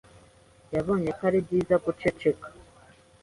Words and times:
Yabonye 0.73 1.09
ko 1.17 1.21
ari 1.29 1.39
byiza 1.45 1.75
guceceka. 1.85 2.47